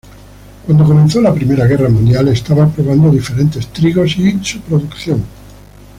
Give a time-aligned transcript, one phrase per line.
[0.65, 5.23] Cuando comenzó la Primera Guerra Mundial estaba probando diferentes trigos y su producción.